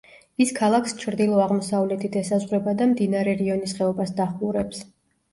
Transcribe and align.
ის 0.43 0.51
ქალაქს 0.59 0.93
ჩრდილო-აღმოსავლეთით 1.01 2.17
ესაზღვრება 2.21 2.73
და 2.79 2.87
მდინარე 2.93 3.35
რიონის 3.43 3.75
ხეობას 3.81 4.15
დაჰყურებს. 4.21 4.81